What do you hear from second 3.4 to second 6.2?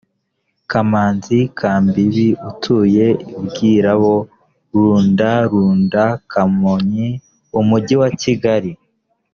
bwirabo runda runda